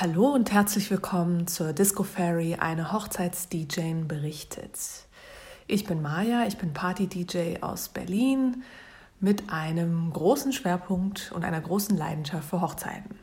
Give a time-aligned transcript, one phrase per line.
[0.00, 4.78] Hallo und herzlich willkommen zur Disco Fairy, eine Hochzeits-DJ berichtet.
[5.66, 8.62] Ich bin Maja, ich bin Party-DJ aus Berlin
[9.20, 13.18] mit einem großen Schwerpunkt und einer großen Leidenschaft für Hochzeiten.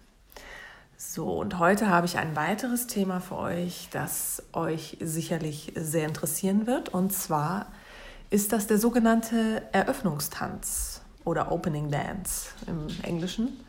[0.98, 6.68] So, und heute habe ich ein weiteres Thema für euch, das euch sicherlich sehr interessieren
[6.68, 6.90] wird.
[6.90, 7.72] Und zwar
[8.30, 13.66] ist das der sogenannte Eröffnungstanz oder Opening Dance im Englischen.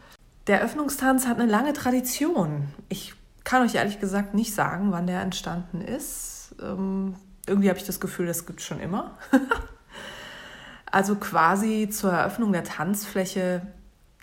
[0.49, 2.69] Der Eröffnungstanz hat eine lange Tradition.
[2.89, 6.55] Ich kann euch ehrlich gesagt nicht sagen, wann der entstanden ist.
[6.61, 7.17] Ähm,
[7.47, 9.19] irgendwie habe ich das Gefühl, das gibt es schon immer.
[10.91, 13.67] also quasi zur Eröffnung der Tanzfläche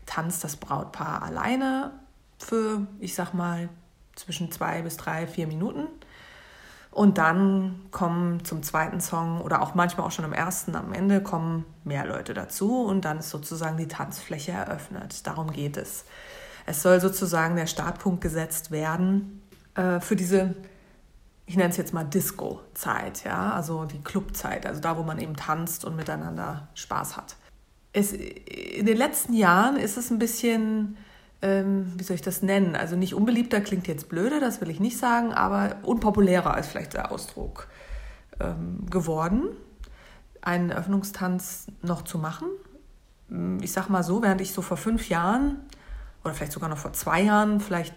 [0.07, 1.91] tanzt das Brautpaar alleine
[2.39, 3.69] für, ich sag mal,
[4.15, 5.87] zwischen zwei bis drei, vier Minuten.
[6.95, 11.21] Und dann kommen zum zweiten Song oder auch manchmal auch schon am ersten, am Ende
[11.21, 15.27] kommen mehr Leute dazu und dann ist sozusagen die Tanzfläche eröffnet.
[15.27, 16.05] Darum geht es.
[16.65, 19.41] Es soll sozusagen der Startpunkt gesetzt werden
[19.75, 20.55] äh, für diese,
[21.45, 25.35] ich nenne es jetzt mal Disco-Zeit, ja, also die Clubzeit, also da, wo man eben
[25.35, 27.35] tanzt und miteinander Spaß hat.
[27.91, 30.95] Es, in den letzten Jahren ist es ein bisschen
[31.45, 32.75] ähm, wie soll ich das nennen?
[32.75, 36.95] Also nicht unbeliebter klingt jetzt blöde, das will ich nicht sagen, aber unpopulärer ist vielleicht
[36.95, 37.67] der Ausdruck
[38.39, 39.49] ähm, geworden,
[40.41, 42.47] einen Öffnungstanz noch zu machen.
[43.29, 45.59] Hm, ich sag mal so, während ich so vor fünf Jahren
[46.23, 47.93] oder vielleicht sogar noch vor zwei Jahren vielleicht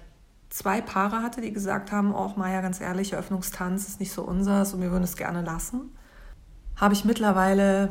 [0.51, 4.75] zwei Paare hatte, die gesagt haben, oh Maja, ganz ehrlich, Öffnungstanz ist nicht so unseres
[4.75, 5.97] und wir würden es gerne lassen,
[6.77, 7.89] habe ich mittlerweile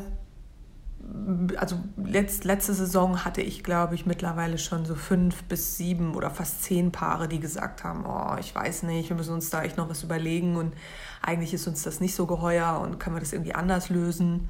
[1.58, 6.30] also letzt, letzte Saison hatte ich, glaube ich, mittlerweile schon so fünf bis sieben oder
[6.30, 9.78] fast zehn Paare, die gesagt haben, oh, ich weiß nicht, wir müssen uns da echt
[9.78, 10.74] noch was überlegen und
[11.22, 14.50] eigentlich ist uns das nicht so geheuer und können wir das irgendwie anders lösen.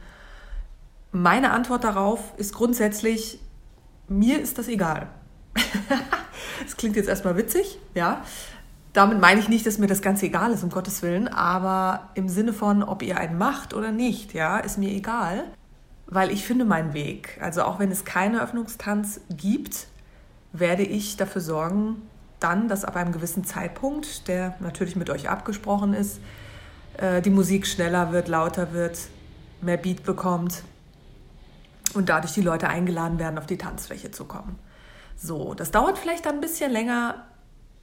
[1.11, 3.39] Meine Antwort darauf ist grundsätzlich,
[4.07, 5.09] mir ist das egal.
[6.63, 8.23] das klingt jetzt erstmal witzig, ja.
[8.93, 12.29] Damit meine ich nicht, dass mir das Ganze egal ist, um Gottes Willen, aber im
[12.29, 15.45] Sinne von, ob ihr einen macht oder nicht, ja, ist mir egal
[16.07, 17.37] weil ich finde meinen Weg.
[17.41, 19.87] Also auch wenn es keinen Öffnungstanz gibt,
[20.53, 22.01] werde ich dafür sorgen,
[22.39, 26.19] dann, dass ab einem gewissen Zeitpunkt, der natürlich mit euch abgesprochen ist,
[26.97, 28.97] äh, die Musik schneller wird, lauter wird,
[29.61, 30.63] mehr Beat bekommt
[31.93, 34.57] und dadurch die Leute eingeladen werden, auf die Tanzfläche zu kommen.
[35.15, 37.25] So, das dauert vielleicht ein bisschen länger,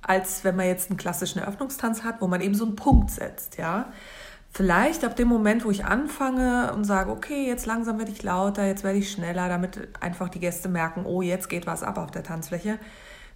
[0.02, 3.58] als wenn man jetzt einen klassischen Eröffnungstanz hat, wo man eben so einen Punkt setzt,
[3.58, 3.86] ja
[4.54, 8.64] vielleicht ab dem Moment, wo ich anfange und sage, okay, jetzt langsam werde ich lauter,
[8.64, 12.12] jetzt werde ich schneller, damit einfach die Gäste merken, oh, jetzt geht was ab auf
[12.12, 12.78] der Tanzfläche,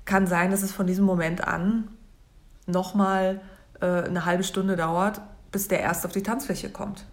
[0.05, 1.89] kann sein, dass es von diesem Moment an
[2.67, 3.41] nochmal
[3.81, 5.21] äh, eine halbe Stunde dauert,
[5.51, 7.05] bis der erst auf die Tanzfläche kommt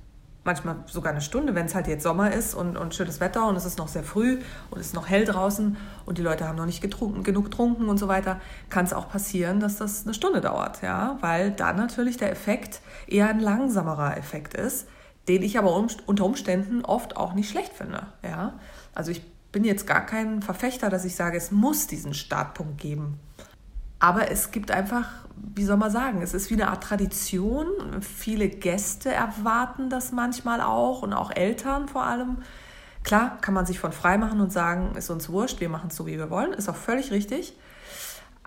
[0.46, 3.56] manchmal sogar eine Stunde, wenn es halt jetzt Sommer ist und, und schönes Wetter und
[3.56, 4.40] es ist noch sehr früh
[4.70, 5.76] und es ist noch hell draußen
[6.06, 8.40] und die Leute haben noch nicht getrunken, genug getrunken und so weiter,
[8.70, 12.82] kann es auch passieren, dass das eine Stunde dauert, ja, weil dann natürlich der Effekt
[13.08, 14.88] eher ein langsamerer Effekt ist,
[15.28, 18.54] den ich aber unter Umständen oft auch nicht schlecht finde, ja.
[18.94, 23.20] Also ich bin jetzt gar kein Verfechter, dass ich sage, es muss diesen Startpunkt geben.
[24.00, 27.68] Aber es gibt einfach, wie soll man sagen, es ist wie eine Art Tradition.
[28.02, 32.38] Viele Gäste erwarten das manchmal auch und auch Eltern vor allem.
[33.04, 35.96] Klar, kann man sich von frei machen und sagen, ist uns wurscht, wir machen es
[35.96, 37.56] so, wie wir wollen, ist auch völlig richtig.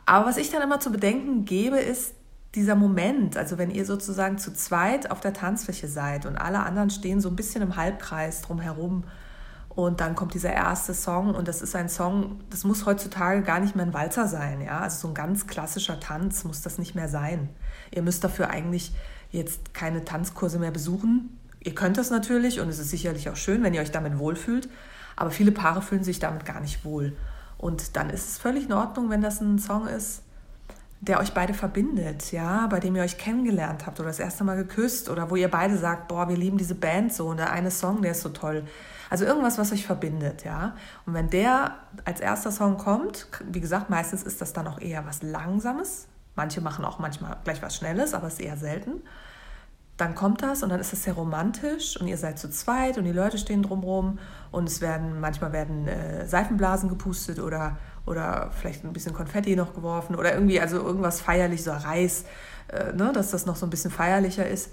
[0.04, 2.14] Aber was ich dann immer zu bedenken gebe, ist
[2.54, 6.90] dieser Moment, also wenn ihr sozusagen zu zweit auf der Tanzfläche seid und alle anderen
[6.90, 9.04] stehen so ein bisschen im Halbkreis drumherum
[9.78, 13.60] und dann kommt dieser erste Song und das ist ein Song, das muss heutzutage gar
[13.60, 14.80] nicht mehr ein Walzer sein, ja.
[14.80, 17.48] Also so ein ganz klassischer Tanz muss das nicht mehr sein.
[17.92, 18.92] Ihr müsst dafür eigentlich
[19.30, 21.38] jetzt keine Tanzkurse mehr besuchen.
[21.60, 24.68] Ihr könnt das natürlich und es ist sicherlich auch schön, wenn ihr euch damit wohlfühlt.
[25.14, 27.16] Aber viele Paare fühlen sich damit gar nicht wohl.
[27.56, 30.22] Und dann ist es völlig in Ordnung, wenn das ein Song ist,
[31.00, 34.56] der euch beide verbindet, ja, bei dem ihr euch kennengelernt habt oder das erste Mal
[34.56, 37.70] geküsst oder wo ihr beide sagt, boah, wir lieben diese Band so und der eine
[37.70, 38.64] Song, der ist so toll.
[39.10, 40.74] Also irgendwas, was euch verbindet, ja.
[41.06, 45.06] Und wenn der als erster Song kommt, wie gesagt, meistens ist das dann auch eher
[45.06, 46.08] was Langsames.
[46.34, 49.02] Manche machen auch manchmal gleich was Schnelles, aber es ist eher selten.
[49.96, 53.04] Dann kommt das und dann ist es sehr romantisch und ihr seid zu zweit und
[53.04, 54.20] die Leute stehen drumherum
[54.52, 59.74] und es werden, manchmal werden äh, Seifenblasen gepustet oder, oder vielleicht ein bisschen Konfetti noch
[59.74, 62.26] geworfen oder irgendwie, also irgendwas feierlich, so Reis,
[62.68, 64.70] äh, ne, dass das noch so ein bisschen feierlicher ist.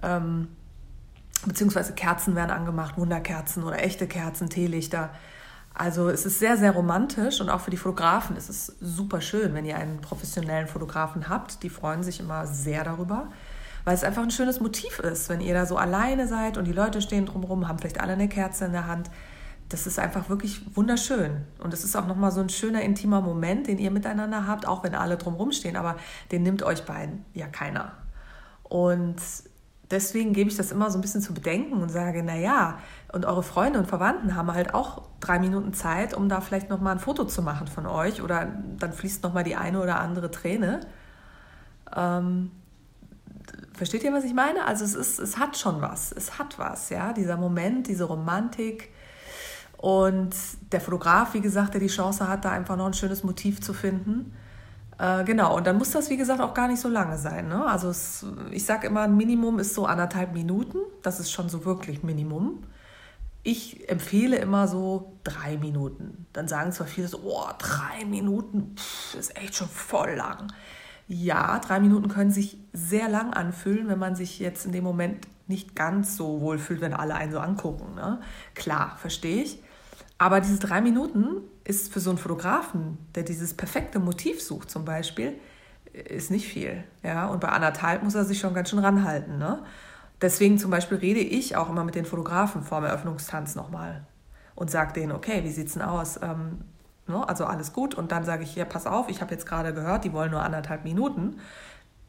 [0.00, 0.46] Ähm,
[1.48, 5.10] beziehungsweise Kerzen werden angemacht, Wunderkerzen oder echte Kerzen, Teelichter.
[5.74, 9.54] Also es ist sehr, sehr romantisch und auch für die Fotografen ist es super schön,
[9.54, 11.62] wenn ihr einen professionellen Fotografen habt.
[11.62, 13.28] Die freuen sich immer sehr darüber,
[13.84, 16.72] weil es einfach ein schönes Motiv ist, wenn ihr da so alleine seid und die
[16.72, 19.10] Leute stehen drumherum, haben vielleicht alle eine Kerze in der Hand.
[19.68, 21.44] das ist einfach wirklich wunderschön.
[21.58, 24.82] Und es ist auch nochmal so ein schöner, intimer Moment, den ihr miteinander habt, auch
[24.82, 25.96] wenn alle drumherum stehen, aber
[26.32, 27.92] den nimmt euch beiden ja keiner.
[28.62, 29.16] Und
[29.90, 32.78] deswegen gebe ich das immer so ein bisschen zu bedenken und sage, naja,
[33.12, 36.92] und eure Freunde und Verwandten haben halt auch drei Minuten Zeit, um da vielleicht nochmal
[36.92, 38.48] ein Foto zu machen von euch oder
[38.78, 40.80] dann fließt nochmal die eine oder andere Träne.
[41.96, 42.50] Ähm,
[43.72, 44.64] versteht ihr, was ich meine?
[44.64, 48.90] Also es, ist, es hat schon was, es hat was, ja, dieser Moment, diese Romantik,
[49.78, 50.34] und
[50.72, 53.72] der Fotograf, wie gesagt, der die Chance hat, da einfach noch ein schönes Motiv zu
[53.72, 54.34] finden.
[54.98, 57.48] Äh, genau, und dann muss das, wie gesagt, auch gar nicht so lange sein.
[57.48, 57.64] Ne?
[57.64, 60.78] Also es, ich sage immer, ein Minimum ist so anderthalb Minuten.
[61.02, 62.64] Das ist schon so wirklich Minimum.
[63.44, 66.26] Ich empfehle immer so drei Minuten.
[66.32, 70.52] Dann sagen zwar viele so, oh, drei Minuten pff, ist echt schon voll lang.
[71.06, 75.26] Ja, drei Minuten können sich sehr lang anfühlen, wenn man sich jetzt in dem Moment
[75.46, 77.94] nicht ganz so wohl fühlt, wenn alle einen so angucken.
[77.94, 78.20] Ne?
[78.54, 79.62] Klar, verstehe ich.
[80.18, 84.86] Aber diese drei Minuten ist für so einen Fotografen, der dieses perfekte Motiv sucht zum
[84.86, 85.34] Beispiel,
[85.92, 86.82] ist nicht viel.
[87.02, 87.26] Ja?
[87.26, 89.36] Und bei anderthalb muss er sich schon ganz schön ranhalten.
[89.36, 89.62] Ne?
[90.22, 94.06] Deswegen zum Beispiel rede ich auch immer mit den Fotografen vor dem Eröffnungstanz nochmal
[94.54, 96.18] und sage denen, okay, wie sieht's denn aus?
[96.22, 96.62] Ähm,
[97.06, 97.28] ne?
[97.28, 97.94] Also alles gut.
[97.94, 100.42] Und dann sage ich, ja, pass auf, ich habe jetzt gerade gehört, die wollen nur
[100.42, 101.38] anderthalb Minuten.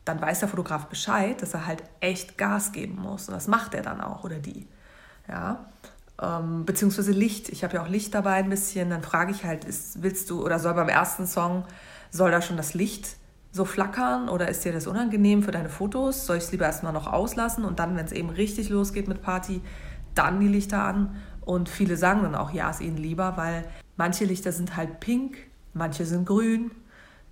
[0.05, 3.27] Dann weiß der Fotograf Bescheid, dass er halt echt Gas geben muss.
[3.27, 4.67] Und das macht er dann auch oder die.
[5.27, 5.65] Ja
[6.21, 7.49] ähm, beziehungsweise Licht.
[7.49, 8.89] Ich habe ja auch Licht dabei ein bisschen.
[8.89, 11.65] Dann frage ich halt, ist, willst du oder soll beim ersten Song,
[12.11, 13.17] soll da schon das Licht
[13.51, 16.25] so flackern oder ist dir das unangenehm für deine Fotos?
[16.25, 19.21] Soll ich es lieber erstmal noch auslassen und dann, wenn es eben richtig losgeht mit
[19.21, 19.61] Party,
[20.15, 21.15] dann die Lichter an?
[21.41, 23.65] Und viele sagen dann auch, ja, ist ihnen lieber, weil
[23.97, 25.37] manche Lichter sind halt pink,
[25.73, 26.71] manche sind grün.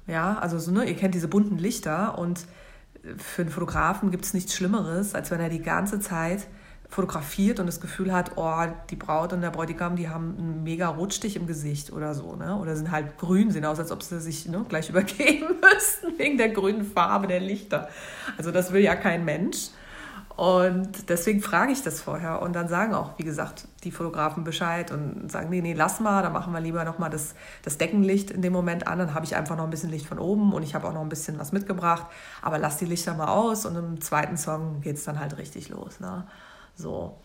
[0.07, 2.45] Ja, also so, ne, ihr kennt diese bunten Lichter und
[3.17, 6.47] für einen Fotografen gibt es nichts Schlimmeres, als wenn er die ganze Zeit
[6.89, 10.87] fotografiert und das Gefühl hat, oh, die Braut und der Bräutigam, die haben einen mega
[10.87, 12.57] Rotstich im Gesicht oder so, ne?
[12.57, 16.37] Oder sind halt grün, sehen aus, als ob sie sich ne, gleich übergeben müssten wegen
[16.37, 17.89] der grünen Farbe der Lichter.
[18.37, 19.69] Also das will ja kein Mensch.
[20.37, 22.43] Und deswegen frage ich das vorher.
[22.43, 26.21] Und dann sagen auch, wie gesagt, die Fotografen Bescheid und sagen, nee, nee, lass mal,
[26.21, 27.33] dann machen wir lieber nochmal das,
[27.63, 28.99] das Deckenlicht in dem Moment an.
[28.99, 31.01] Dann habe ich einfach noch ein bisschen Licht von oben und ich habe auch noch
[31.01, 32.05] ein bisschen was mitgebracht.
[32.43, 35.69] Aber lass die Lichter mal aus und im zweiten Song geht es dann halt richtig
[35.69, 35.99] los.
[35.99, 36.27] Ne?
[36.77, 37.17] So.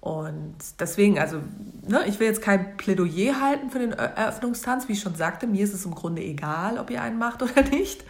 [0.00, 1.40] Und deswegen, also,
[1.86, 4.88] ne, ich will jetzt kein Plädoyer halten für den Eröffnungstanz.
[4.88, 7.62] Wie ich schon sagte, mir ist es im Grunde egal, ob ihr einen macht oder
[7.62, 8.04] nicht.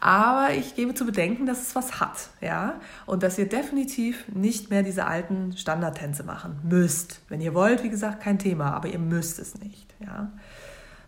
[0.00, 2.80] Aber ich gebe zu bedenken, dass es was hat, ja.
[3.04, 7.20] Und dass ihr definitiv nicht mehr diese alten Standardtänze machen müsst.
[7.28, 10.30] Wenn ihr wollt, wie gesagt, kein Thema, aber ihr müsst es nicht, ja.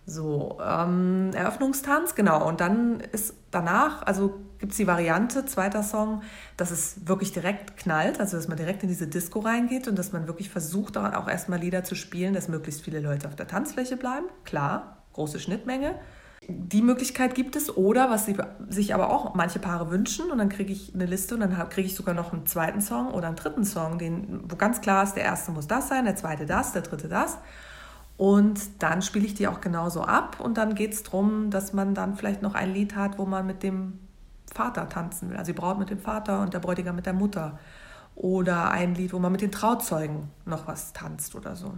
[0.04, 2.46] So, ähm, Eröffnungstanz, genau.
[2.46, 6.22] Und dann ist danach, also gibt es die Variante, zweiter Song,
[6.56, 10.12] dass es wirklich direkt knallt, also dass man direkt in diese Disco reingeht und dass
[10.12, 13.96] man wirklich versucht, auch erstmal Lieder zu spielen, dass möglichst viele Leute auf der Tanzfläche
[13.96, 14.26] bleiben.
[14.44, 15.98] Klar, große Schnittmenge.
[16.46, 18.36] Die Möglichkeit gibt es oder was sie,
[18.68, 21.86] sich aber auch manche Paare wünschen und dann kriege ich eine Liste und dann kriege
[21.86, 25.14] ich sogar noch einen zweiten Song oder einen dritten Song, den, wo ganz klar ist,
[25.14, 27.38] der erste muss das sein, der zweite das, der dritte das.
[28.16, 31.94] Und dann spiele ich die auch genauso ab und dann geht es darum, dass man
[31.94, 33.98] dann vielleicht noch ein Lied hat, wo man mit dem
[34.52, 35.36] Vater tanzen will.
[35.36, 37.58] Also die Braut mit dem Vater und der Bräutigam mit der Mutter.
[38.14, 41.74] Oder ein Lied, wo man mit den Trauzeugen noch was tanzt oder so.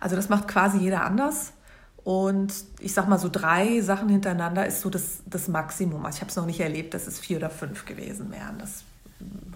[0.00, 1.52] Also das macht quasi jeder anders.
[2.02, 6.04] Und ich sag mal, so drei Sachen hintereinander ist so das, das Maximum.
[6.04, 8.58] Also ich habe es noch nicht erlebt, dass es vier oder fünf gewesen wären.
[8.58, 8.84] Das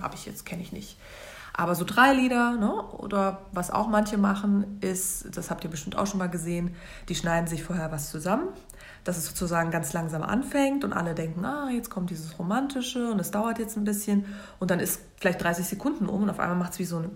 [0.00, 0.96] habe ich jetzt, kenne ich nicht.
[1.58, 2.84] Aber so drei Lieder, ne?
[2.98, 6.76] oder was auch manche machen, ist, das habt ihr bestimmt auch schon mal gesehen,
[7.08, 8.46] die schneiden sich vorher was zusammen,
[9.02, 13.18] dass es sozusagen ganz langsam anfängt und alle denken, ah, jetzt kommt dieses Romantische und
[13.18, 14.26] es dauert jetzt ein bisschen
[14.60, 17.10] und dann ist vielleicht 30 Sekunden um und auf einmal macht es wie so ein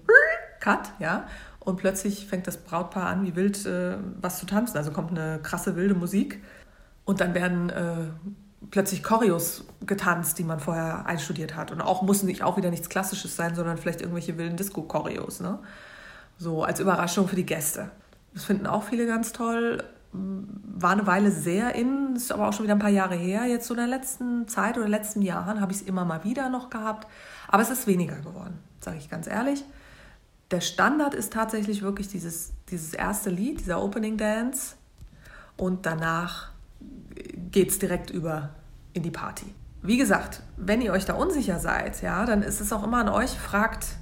[0.59, 1.29] Cut, ja,
[1.61, 4.77] und plötzlich fängt das Brautpaar an, wie wild äh, was zu tanzen.
[4.77, 6.43] Also kommt eine krasse wilde Musik
[7.05, 8.07] und dann werden äh,
[8.71, 11.73] plötzlich Choreos getanzt, die man vorher einstudiert hat.
[11.73, 15.41] Und auch mussten nicht auch wieder nichts Klassisches sein, sondern vielleicht irgendwelche wilden Disco-Choreos.
[15.41, 15.59] Ne?
[16.39, 17.91] So als Überraschung für die Gäste.
[18.35, 19.83] Das finden auch viele ganz toll.
[20.13, 23.47] War eine Weile sehr in, ist aber auch schon wieder ein paar Jahre her.
[23.47, 26.49] Jetzt so in der letzten Zeit oder letzten Jahren habe ich es immer mal wieder
[26.49, 27.07] noch gehabt.
[27.49, 29.65] Aber es ist weniger geworden, sage ich ganz ehrlich.
[30.51, 34.77] Der Standard ist tatsächlich wirklich dieses, dieses erste Lied, dieser Opening Dance.
[35.57, 36.52] Und danach
[37.51, 38.51] geht es direkt über
[38.93, 39.47] in die Party.
[39.83, 43.09] Wie gesagt, wenn ihr euch da unsicher seid, ja, dann ist es auch immer an
[43.09, 43.97] euch, fragt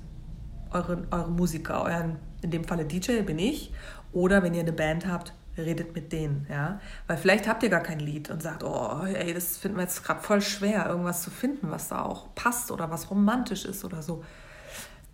[0.71, 3.73] eure, eure Musiker, euren, in dem Falle DJ bin ich,
[4.13, 7.83] oder wenn ihr eine Band habt, redet mit denen, ja, weil vielleicht habt ihr gar
[7.83, 11.31] kein Lied und sagt, oh, ey, das finden wir jetzt gerade voll schwer, irgendwas zu
[11.31, 14.25] finden, was da auch passt oder was romantisch ist oder so.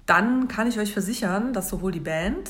[0.04, 2.49] Dann kann ich euch versichern, dass sowohl die Band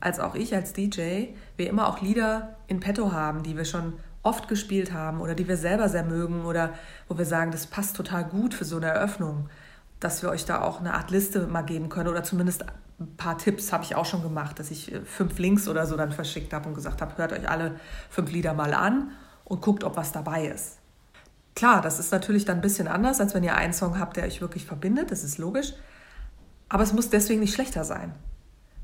[0.00, 3.94] als auch ich als DJ, wir immer auch Lieder in petto haben, die wir schon
[4.28, 6.74] oft gespielt haben oder die wir selber sehr mögen oder
[7.08, 9.48] wo wir sagen, das passt total gut für so eine Eröffnung,
[10.00, 12.64] dass wir euch da auch eine Art Liste mal geben können oder zumindest
[13.00, 15.96] ein paar Tipps habe ich auch schon gemacht, dass ich äh, fünf Links oder so
[15.96, 17.76] dann verschickt habe und gesagt habe, hört euch alle
[18.10, 19.12] fünf Lieder mal an
[19.44, 20.78] und guckt, ob was dabei ist.
[21.54, 24.24] Klar, das ist natürlich dann ein bisschen anders, als wenn ihr einen Song habt, der
[24.24, 25.72] euch wirklich verbindet, das ist logisch.
[26.68, 28.12] Aber es muss deswegen nicht schlechter sein.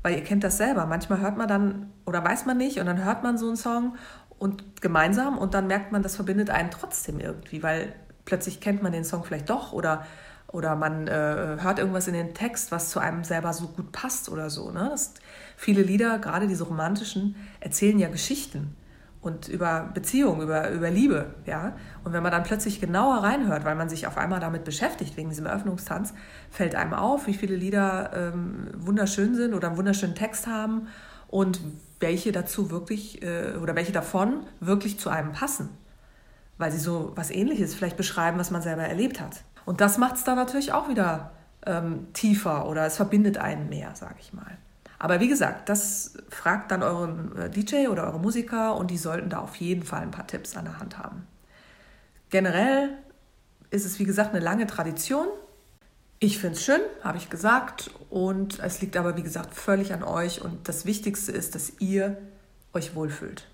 [0.01, 0.85] Weil ihr kennt das selber.
[0.85, 3.95] Manchmal hört man dann oder weiß man nicht und dann hört man so einen Song
[4.37, 7.93] und gemeinsam und dann merkt man, das verbindet einen trotzdem irgendwie, weil
[8.25, 10.05] plötzlich kennt man den Song vielleicht doch oder,
[10.47, 14.29] oder man äh, hört irgendwas in den Text, was zu einem selber so gut passt
[14.29, 14.71] oder so.
[14.71, 14.87] Ne?
[14.91, 15.13] Das,
[15.55, 18.75] viele Lieder, gerade diese romantischen, erzählen ja Geschichten
[19.21, 21.33] und über Beziehung, über, über Liebe.
[21.45, 21.75] Ja?
[22.03, 25.29] Und wenn man dann plötzlich genauer reinhört, weil man sich auf einmal damit beschäftigt, wegen
[25.29, 26.13] diesem Eröffnungstanz,
[26.51, 30.87] fällt einem auf, wie viele Lieder ähm, wunderschön sind oder einen wunderschönen Text haben
[31.35, 31.59] und
[31.99, 35.67] welche dazu wirklich äh, oder welche davon wirklich zu einem passen.
[36.57, 39.43] Weil sie so was ähnliches vielleicht beschreiben, was man selber erlebt hat.
[39.65, 41.31] Und das macht es dann natürlich auch wieder
[41.65, 44.57] ähm, tiefer oder es verbindet einen mehr, sage ich mal.
[44.97, 49.29] Aber wie gesagt, das fragt dann euren äh, DJ oder eure Musiker und die sollten
[49.29, 51.27] da auf jeden Fall ein paar Tipps an der Hand haben.
[52.29, 52.91] Generell
[53.71, 55.27] ist es, wie gesagt, eine lange Tradition.
[56.25, 57.91] Ich finde es schön, habe ich gesagt.
[58.09, 60.41] Und es liegt aber, wie gesagt, völlig an euch.
[60.41, 62.17] Und das Wichtigste ist, dass ihr
[62.73, 63.47] euch wohlfühlt.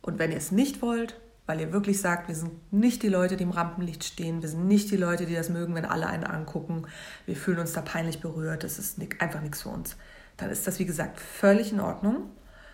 [0.00, 3.36] Und wenn ihr es nicht wollt, weil ihr wirklich sagt, wir sind nicht die Leute,
[3.36, 6.24] die im Rampenlicht stehen, wir sind nicht die Leute, die das mögen, wenn alle einen
[6.24, 6.86] angucken,
[7.26, 9.96] wir fühlen uns da peinlich berührt, das ist einfach nichts für uns
[10.38, 12.30] dann ist das, wie gesagt, völlig in Ordnung.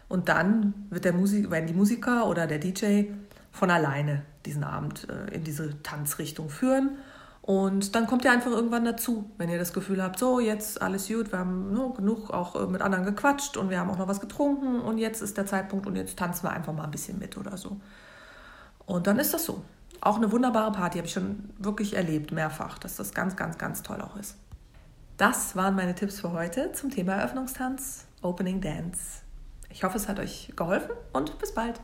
[0.08, 3.04] Und dann wird der Musik, werden die Musiker oder der DJ
[3.50, 6.98] von alleine diesen Abend äh, in diese Tanzrichtung führen.
[7.46, 11.08] Und dann kommt ihr einfach irgendwann dazu, wenn ihr das Gefühl habt, so jetzt alles
[11.08, 14.08] gut, wir haben nur genug auch äh, mit anderen gequatscht und wir haben auch noch
[14.08, 17.18] was getrunken und jetzt ist der Zeitpunkt und jetzt tanzen wir einfach mal ein bisschen
[17.18, 17.76] mit oder so.
[18.86, 19.62] Und dann ist das so.
[20.00, 23.82] Auch eine wunderbare Party habe ich schon wirklich erlebt, mehrfach, dass das ganz, ganz, ganz
[23.82, 24.36] toll auch ist.
[25.18, 29.20] Das waren meine Tipps für heute zum Thema Eröffnungstanz, Opening Dance.
[29.68, 31.78] Ich hoffe, es hat euch geholfen und bis bald.